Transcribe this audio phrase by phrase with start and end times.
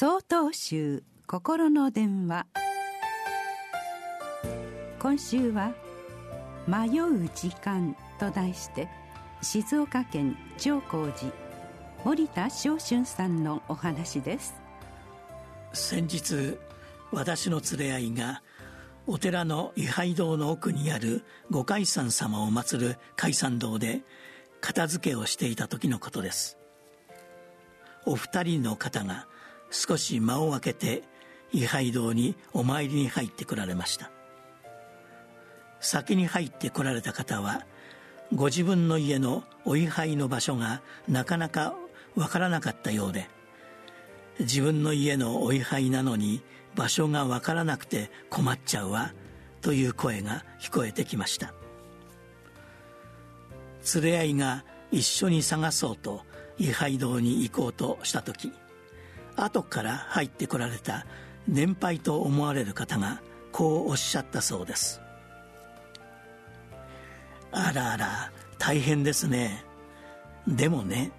[0.00, 2.46] 総統集心の電話。
[4.98, 5.74] 今週は
[6.66, 8.88] 「迷う時間」と題して
[9.42, 11.30] 静岡県長光寺
[12.02, 14.54] 森田正春さんのお話です。
[15.74, 16.56] 先日
[17.12, 18.42] 私の連れ合いが
[19.06, 24.00] お寺の位牌堂の奥にある五海山様を祀る海山堂で
[24.62, 26.56] 片付けをしていた時のことです。
[28.06, 29.28] お二人の方が
[29.70, 31.02] 少し間を空けて
[31.52, 34.10] 位牌堂にお参りに入ってこられました。
[35.80, 37.64] 先に入ってこられた方は
[38.34, 41.74] ご自分の家のお位牌の場所がなかなか
[42.14, 43.28] わからなかったようで
[44.38, 46.42] 自分の家のお位牌なのに
[46.74, 49.12] 場所がわからなくて困っちゃうわ
[49.62, 51.52] という声が聞こえてきました。
[53.94, 56.22] 連れ合いが一緒に探そうと
[56.58, 58.52] 位牌堂に行こうとした時
[59.36, 61.06] 後から入ってこられた
[61.48, 63.20] 年配と思われる方が
[63.52, 65.00] こうおっしゃったそうです。
[67.52, 69.64] あらあら大変ですね。
[70.46, 71.10] でもね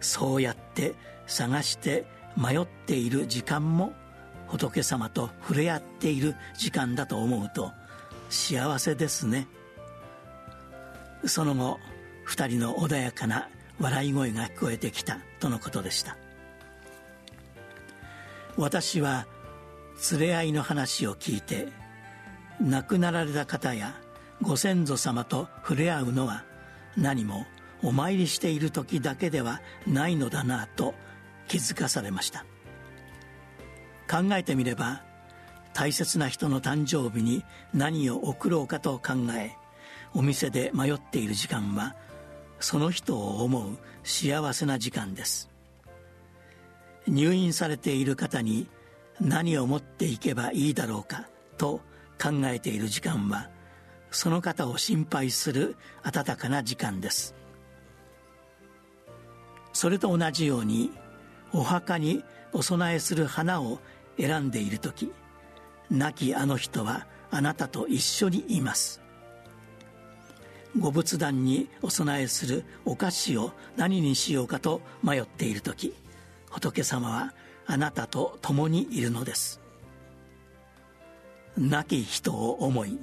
[0.00, 0.94] そうやって
[1.26, 2.04] 探して
[2.36, 3.92] 迷っている時間も
[4.48, 7.72] 仏様と触れ合っている時間だと思うと
[8.28, 9.46] 幸せですね。
[11.26, 11.78] その後
[12.24, 13.48] 二人の穏やかな
[13.78, 16.16] 笑い声が聞こえてきたとのことでした。
[18.56, 19.26] 私は
[20.12, 21.68] 連れ合いの話を聞いて
[22.60, 23.94] 亡くなられた方や
[24.42, 26.44] ご先祖様と触れ合うのは
[26.96, 27.46] 何も
[27.82, 30.94] お参りしている時だけではないのだなと
[31.48, 32.44] 気づかされました。
[34.10, 35.02] 考えてみれば
[35.72, 39.52] 大切な人の誕生日に何を贈ろうかと考え
[40.12, 41.94] お店で迷っている時間は
[42.58, 45.48] その人を思う幸せな時間です。
[47.10, 48.68] 入院されている方に
[49.20, 51.80] 何を持っていけばいいだろうかと
[52.22, 53.50] 考えている時間は
[54.12, 57.34] その方を心配する温かな時間です。
[59.72, 60.92] それと同じように
[61.52, 63.80] お墓にお供えする花を
[64.18, 65.12] 選んでいる時
[65.90, 69.00] 亡きあの人はあなたと一緒にいます。
[70.78, 75.92] ご仏壇にお供えするお菓子を何にしようかと迷っている時
[76.50, 77.34] 仏様は
[77.66, 79.60] あなたと共にいるのです。
[81.56, 82.98] 亡き人を思い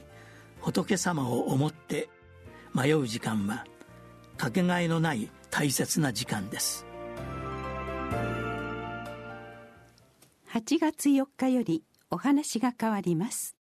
[0.62, 2.09] 仏様を思って
[2.74, 3.66] 迷う時間は
[4.38, 6.85] かけがえのない大切な時間です。
[10.52, 13.56] 8月4日よりお話が変わります。